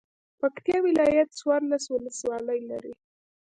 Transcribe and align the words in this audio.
پکتيا 0.39 0.77
ولايت 0.87 1.29
څوارلس 1.39 1.83
ولسوالۍ 1.89 2.59
لري. 2.71 2.93